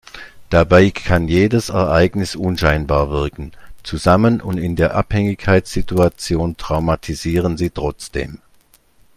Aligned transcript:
Dabei 0.49 0.89
kann 0.89 1.27
jedes 1.27 1.69
Ereignis 1.69 2.35
unscheinbar 2.35 3.11
wirken, 3.11 3.51
zusammen 3.83 4.41
und 4.41 4.57
in 4.57 4.75
der 4.75 4.95
Abhängigkeitssituation 4.95 6.57
traumatisieren 6.57 7.55
sie 7.55 7.69
trotzdem. 7.69 8.39